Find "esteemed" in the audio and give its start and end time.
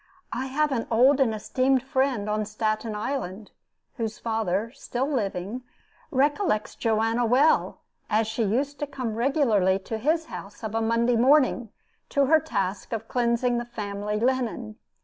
1.31-1.83